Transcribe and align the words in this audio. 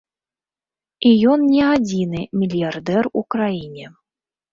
І 1.09 1.09
ён 1.33 1.43
не 1.55 1.59
адзіны 1.73 2.21
мільярдэр 2.39 3.11
у 3.21 3.23
краіне. 3.37 3.85